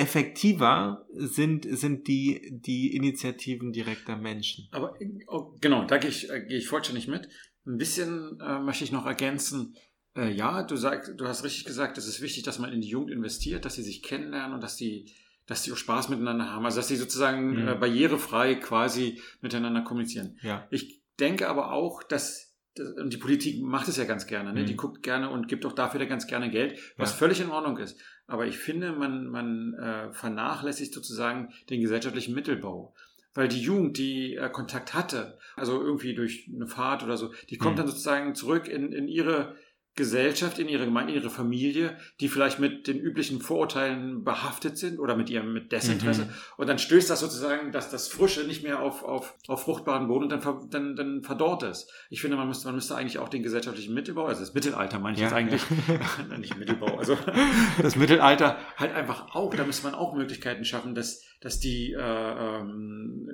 effektiver 0.00 1.06
sind, 1.12 1.66
sind 1.68 2.08
die, 2.08 2.58
die 2.64 2.96
Initiativen 2.96 3.72
direkter 3.72 4.16
Menschen. 4.16 4.68
Aber 4.72 4.96
oh, 5.26 5.54
genau, 5.60 5.84
da 5.84 5.98
gehe 5.98 6.10
ich, 6.10 6.30
äh, 6.30 6.40
gehe 6.40 6.58
ich 6.58 6.68
vollständig 6.68 7.06
mit. 7.06 7.28
Ein 7.66 7.76
bisschen 7.76 8.40
äh, 8.40 8.58
möchte 8.58 8.84
ich 8.84 8.92
noch 8.92 9.06
ergänzen. 9.06 9.76
Äh, 10.16 10.32
ja, 10.32 10.62
du 10.62 10.76
sagst, 10.76 11.12
du 11.16 11.26
hast 11.26 11.44
richtig 11.44 11.64
gesagt, 11.64 11.98
es 11.98 12.08
ist 12.08 12.22
wichtig, 12.22 12.42
dass 12.44 12.58
man 12.58 12.72
in 12.72 12.80
die 12.80 12.88
Jugend 12.88 13.10
investiert, 13.10 13.64
dass 13.64 13.74
sie 13.74 13.82
sich 13.82 14.02
kennenlernen 14.02 14.54
und 14.54 14.62
dass 14.62 14.76
die, 14.76 15.12
dass 15.46 15.62
die 15.62 15.72
auch 15.72 15.76
Spaß 15.76 16.08
miteinander 16.08 16.46
haben. 16.46 16.64
Also 16.64 16.78
dass 16.78 16.88
sie 16.88 16.96
sozusagen 16.96 17.62
mhm. 17.62 17.68
äh, 17.68 17.74
barrierefrei 17.74 18.54
quasi 18.54 19.20
miteinander 19.42 19.82
kommunizieren. 19.82 20.38
Ja. 20.42 20.66
Ich 20.70 20.99
denke 21.20 21.48
aber 21.48 21.72
auch, 21.72 22.02
dass 22.02 22.50
und 22.78 23.12
die 23.12 23.18
Politik 23.18 23.62
macht 23.62 23.88
es 23.88 23.96
ja 23.96 24.04
ganz 24.04 24.26
gerne, 24.26 24.52
ne? 24.52 24.62
Mhm. 24.62 24.66
die 24.66 24.76
guckt 24.76 25.02
gerne 25.02 25.28
und 25.28 25.48
gibt 25.48 25.66
auch 25.66 25.72
dafür 25.72 26.06
ganz 26.06 26.26
gerne 26.28 26.50
Geld, 26.50 26.78
was 26.96 27.10
ja. 27.10 27.16
völlig 27.16 27.40
in 27.40 27.50
Ordnung 27.50 27.76
ist. 27.78 28.00
Aber 28.26 28.46
ich 28.46 28.58
finde, 28.58 28.92
man, 28.92 29.26
man 29.26 29.74
äh, 29.74 30.12
vernachlässigt 30.12 30.94
sozusagen 30.94 31.52
den 31.68 31.80
gesellschaftlichen 31.80 32.34
Mittelbau. 32.34 32.94
Weil 33.34 33.48
die 33.48 33.60
Jugend, 33.60 33.98
die 33.98 34.36
äh, 34.36 34.48
Kontakt 34.50 34.94
hatte, 34.94 35.38
also 35.56 35.80
irgendwie 35.80 36.14
durch 36.14 36.48
eine 36.54 36.66
Fahrt 36.66 37.02
oder 37.02 37.16
so, 37.16 37.32
die 37.48 37.58
kommt 37.58 37.74
mhm. 37.74 37.78
dann 37.78 37.88
sozusagen 37.88 38.34
zurück 38.34 38.68
in, 38.68 38.92
in 38.92 39.08
ihre 39.08 39.56
Gesellschaft, 39.96 40.58
in 40.58 40.68
ihre 40.68 40.84
Gemeinde, 40.84 41.12
in 41.12 41.20
ihre 41.20 41.30
Familie, 41.30 41.96
die 42.20 42.28
vielleicht 42.28 42.58
mit 42.58 42.86
den 42.86 42.98
üblichen 42.98 43.40
Vorurteilen 43.40 44.24
behaftet 44.24 44.78
sind 44.78 44.98
oder 44.98 45.16
mit 45.16 45.28
ihrem 45.28 45.52
mit 45.52 45.72
Desinteresse. 45.72 46.26
Mhm. 46.26 46.30
Und 46.56 46.68
dann 46.68 46.78
stößt 46.78 47.10
das 47.10 47.20
sozusagen, 47.20 47.72
dass 47.72 47.90
das 47.90 48.08
Frische 48.08 48.44
nicht 48.44 48.62
mehr 48.62 48.80
auf, 48.80 49.02
auf, 49.02 49.34
auf 49.48 49.64
fruchtbaren 49.64 50.06
Boden 50.06 50.24
und 50.24 50.30
dann, 50.30 50.70
dann, 50.70 50.96
dann 50.96 51.22
verdorrt 51.22 51.64
es. 51.64 51.88
Ich 52.08 52.20
finde, 52.20 52.36
man 52.36 52.46
müsste, 52.46 52.66
man 52.66 52.76
müsste 52.76 52.94
eigentlich 52.94 53.18
auch 53.18 53.28
den 53.28 53.42
gesellschaftlichen 53.42 53.92
Mittelbau, 53.92 54.26
also 54.26 54.40
das 54.40 54.54
Mittelalter 54.54 55.00
meine 55.00 55.14
ich 55.14 55.20
ja, 55.20 55.26
jetzt 55.26 55.34
eigentlich, 55.34 55.62
ja. 55.88 56.38
nicht 56.38 56.56
Mittelbau, 56.56 56.96
also 56.96 57.18
das 57.82 57.96
Mittelalter 57.96 58.58
halt 58.76 58.94
einfach 58.94 59.34
auch, 59.34 59.54
da 59.54 59.64
müsste 59.64 59.84
man 59.86 59.94
auch 59.94 60.14
Möglichkeiten 60.14 60.64
schaffen, 60.64 60.94
dass, 60.94 61.22
dass 61.40 61.58
die 61.58 61.92
äh, 61.92 62.00
ähm, 62.00 63.28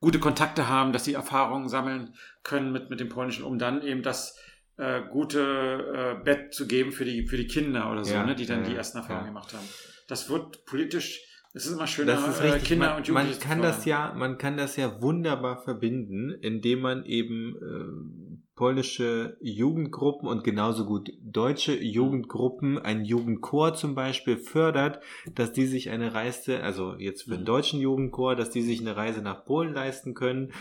gute 0.00 0.20
Kontakte 0.20 0.68
haben, 0.68 0.92
dass 0.92 1.04
sie 1.04 1.14
Erfahrungen 1.14 1.68
sammeln 1.68 2.14
können 2.42 2.72
mit, 2.72 2.90
mit 2.90 3.00
dem 3.00 3.08
Polnischen, 3.08 3.44
um 3.44 3.58
dann 3.58 3.82
eben 3.82 4.02
das 4.02 4.38
äh, 4.78 5.02
gute 5.10 5.40
äh, 6.20 6.24
Bett 6.24 6.54
zu 6.54 6.66
geben 6.66 6.92
für 6.92 7.04
die, 7.04 7.26
für 7.26 7.36
die 7.36 7.46
Kinder 7.46 7.90
oder 7.90 8.04
so, 8.04 8.14
ja, 8.14 8.24
ne, 8.24 8.34
die 8.34 8.46
dann 8.46 8.62
ja, 8.62 8.70
die 8.70 8.76
ersten 8.76 8.98
Erfahrungen 8.98 9.26
ja. 9.26 9.32
gemacht 9.32 9.52
haben. 9.52 9.66
Das 10.06 10.30
wird 10.30 10.64
politisch, 10.64 11.20
es 11.52 11.66
ist 11.66 11.72
immer 11.72 11.86
schöner, 11.86 12.12
das 12.14 12.28
ist 12.28 12.42
richtig. 12.42 12.64
Kinder 12.64 12.90
man, 12.90 12.96
und 12.98 13.08
Jugendliche. 13.08 13.40
Man 13.40 13.48
kann 13.48 13.62
das 13.62 13.84
ja, 13.84 14.14
man 14.16 14.38
kann 14.38 14.56
das 14.56 14.76
ja 14.76 15.02
wunderbar 15.02 15.62
verbinden, 15.62 16.30
indem 16.40 16.80
man 16.80 17.04
eben 17.04 17.56
äh, 17.56 18.38
polnische 18.54 19.36
Jugendgruppen 19.40 20.28
und 20.28 20.44
genauso 20.44 20.84
gut 20.84 21.10
deutsche 21.22 21.76
Jugendgruppen, 21.76 22.78
ein 22.78 23.04
Jugendchor 23.04 23.74
zum 23.74 23.94
Beispiel 23.94 24.36
fördert, 24.36 25.02
dass 25.34 25.52
die 25.52 25.66
sich 25.66 25.90
eine 25.90 26.14
Reise, 26.14 26.62
also 26.62 26.94
jetzt 26.94 27.22
für 27.22 27.30
den 27.30 27.40
mhm. 27.40 27.46
deutschen 27.46 27.80
Jugendchor, 27.80 28.36
dass 28.36 28.50
die 28.50 28.62
sich 28.62 28.80
eine 28.80 28.96
Reise 28.96 29.22
nach 29.22 29.44
Polen 29.44 29.74
leisten 29.74 30.14
können 30.14 30.52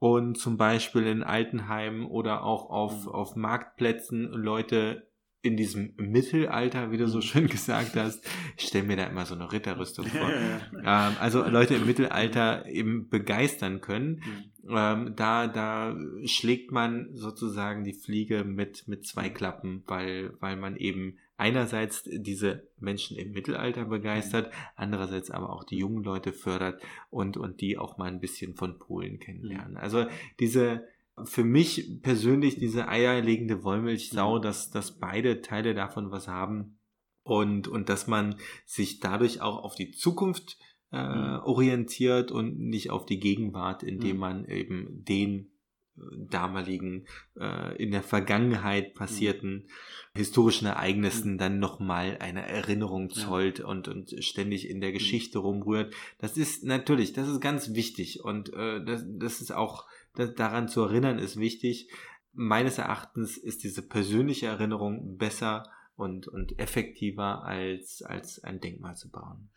und 0.00 0.38
zum 0.38 0.56
Beispiel 0.56 1.06
in 1.06 1.22
Altenheimen 1.22 2.06
oder 2.06 2.42
auch 2.42 2.70
auf, 2.70 3.04
mhm. 3.04 3.12
auf 3.12 3.36
Marktplätzen 3.36 4.32
Leute 4.32 5.06
in 5.42 5.56
diesem 5.56 5.94
Mittelalter, 5.96 6.90
wie 6.90 6.96
du 6.96 7.06
so 7.06 7.18
mhm. 7.18 7.22
schön 7.22 7.46
gesagt 7.46 7.96
hast, 7.96 8.26
ich 8.56 8.66
stelle 8.66 8.86
mir 8.86 8.96
da 8.96 9.04
immer 9.04 9.26
so 9.26 9.34
eine 9.34 9.52
Ritterrüstung 9.52 10.06
vor, 10.08 10.30
ähm, 10.30 11.16
also 11.20 11.46
Leute 11.46 11.74
im 11.74 11.86
Mittelalter 11.86 12.66
eben 12.66 13.08
begeistern 13.10 13.82
können. 13.82 14.22
Mhm. 14.62 14.74
Ähm, 14.74 15.12
da, 15.16 15.46
da 15.46 15.96
schlägt 16.24 16.72
man 16.72 17.10
sozusagen 17.12 17.84
die 17.84 17.94
Fliege 17.94 18.44
mit, 18.44 18.88
mit 18.88 19.06
zwei 19.06 19.28
Klappen, 19.28 19.82
weil, 19.86 20.32
weil 20.40 20.56
man 20.56 20.76
eben 20.76 21.18
einerseits 21.40 22.04
diese 22.04 22.68
Menschen 22.78 23.16
im 23.16 23.32
Mittelalter 23.32 23.86
begeistert, 23.86 24.52
andererseits 24.76 25.30
aber 25.30 25.50
auch 25.50 25.64
die 25.64 25.78
jungen 25.78 26.04
Leute 26.04 26.32
fördert 26.32 26.82
und, 27.08 27.36
und 27.38 27.62
die 27.62 27.78
auch 27.78 27.96
mal 27.96 28.08
ein 28.10 28.20
bisschen 28.20 28.54
von 28.54 28.78
Polen 28.78 29.18
kennenlernen. 29.18 29.78
Also 29.78 30.06
diese, 30.38 30.84
für 31.24 31.42
mich 31.42 32.02
persönlich 32.02 32.56
diese 32.56 32.88
eierlegende 32.88 33.64
Wollmilchsau, 33.64 34.38
dass, 34.38 34.70
dass 34.70 34.98
beide 34.98 35.40
Teile 35.40 35.74
davon 35.74 36.10
was 36.10 36.28
haben 36.28 36.78
und, 37.22 37.68
und 37.68 37.88
dass 37.88 38.06
man 38.06 38.36
sich 38.66 39.00
dadurch 39.00 39.40
auch 39.40 39.64
auf 39.64 39.74
die 39.74 39.92
Zukunft 39.92 40.58
äh, 40.92 40.96
orientiert 40.96 42.32
und 42.32 42.58
nicht 42.58 42.90
auf 42.90 43.06
die 43.06 43.18
Gegenwart, 43.18 43.82
indem 43.82 44.18
man 44.18 44.44
eben 44.44 45.04
den 45.04 45.50
damaligen, 45.96 47.06
äh, 47.38 47.76
in 47.82 47.90
der 47.90 48.02
Vergangenheit 48.02 48.94
passierten 48.94 49.52
mhm. 49.54 49.68
historischen 50.14 50.66
Ereignissen 50.66 51.34
mhm. 51.34 51.38
dann 51.38 51.58
nochmal 51.58 52.18
eine 52.20 52.46
Erinnerung 52.46 53.10
zollt 53.10 53.60
ja. 53.60 53.66
und, 53.66 53.88
und 53.88 54.14
ständig 54.24 54.68
in 54.68 54.80
der 54.80 54.90
mhm. 54.90 54.94
Geschichte 54.94 55.38
mhm. 55.38 55.44
rumrührt. 55.44 55.94
Das 56.18 56.36
ist 56.36 56.64
natürlich, 56.64 57.12
das 57.12 57.28
ist 57.28 57.40
ganz 57.40 57.74
wichtig 57.74 58.24
und 58.24 58.52
äh, 58.52 58.84
das, 58.84 59.04
das 59.06 59.40
ist 59.40 59.52
auch, 59.52 59.86
das, 60.14 60.34
daran 60.34 60.68
zu 60.68 60.82
erinnern 60.82 61.18
ist 61.18 61.38
wichtig. 61.38 61.90
Meines 62.32 62.78
Erachtens 62.78 63.36
ist 63.36 63.64
diese 63.64 63.82
persönliche 63.82 64.46
Erinnerung 64.46 65.16
besser 65.16 65.64
und, 65.96 66.28
und 66.28 66.58
effektiver 66.58 67.44
als, 67.44 68.02
als 68.02 68.42
ein 68.42 68.60
Denkmal 68.60 68.96
zu 68.96 69.10
bauen. 69.10 69.50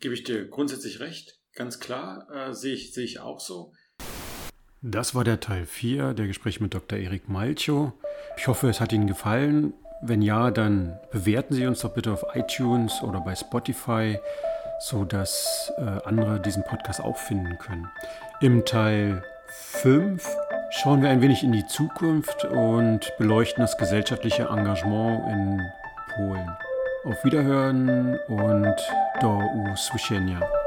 Gebe 0.00 0.14
ich 0.14 0.24
dir 0.24 0.46
grundsätzlich 0.48 1.00
recht, 1.00 1.38
ganz 1.54 1.78
klar, 1.78 2.28
äh, 2.30 2.54
sehe 2.54 2.74
ich, 2.74 2.92
sehe 2.92 3.04
ich 3.04 3.20
auch 3.20 3.40
so. 3.40 3.72
Das 4.82 5.14
war 5.14 5.24
der 5.24 5.40
Teil 5.40 5.66
4 5.66 6.14
der 6.14 6.26
Gespräche 6.26 6.62
mit 6.62 6.72
Dr. 6.72 6.98
Erik 6.98 7.28
Malcho. 7.28 7.92
Ich 8.38 8.48
hoffe, 8.48 8.70
es 8.70 8.80
hat 8.80 8.94
Ihnen 8.94 9.06
gefallen. 9.06 9.74
Wenn 10.00 10.22
ja, 10.22 10.50
dann 10.50 10.98
bewerten 11.10 11.52
Sie 11.52 11.66
uns 11.66 11.80
doch 11.80 11.92
bitte 11.92 12.10
auf 12.10 12.24
iTunes 12.32 13.02
oder 13.02 13.20
bei 13.20 13.34
Spotify, 13.34 14.18
sodass 14.78 15.70
äh, 15.76 16.08
andere 16.08 16.40
diesen 16.40 16.64
Podcast 16.64 17.02
auch 17.02 17.18
finden 17.18 17.58
können. 17.58 17.90
Im 18.40 18.64
Teil 18.64 19.22
5 19.82 20.26
schauen 20.70 21.02
wir 21.02 21.10
ein 21.10 21.20
wenig 21.20 21.42
in 21.42 21.52
die 21.52 21.66
Zukunft 21.66 22.46
und 22.46 23.00
beleuchten 23.18 23.60
das 23.60 23.76
gesellschaftliche 23.76 24.44
Engagement 24.44 25.28
in 25.30 25.60
Polen. 26.14 26.50
Auf 27.04 27.22
Wiederhören 27.22 28.18
und 28.28 28.76
do 29.20 29.42
usłyszenia. 29.72 30.59